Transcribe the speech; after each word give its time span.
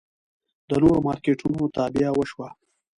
د 0.67 0.71
نورو 0.83 0.99
مارکېټونو 1.07 1.61
تابیا 1.77 2.09
وشوه. 2.13 2.47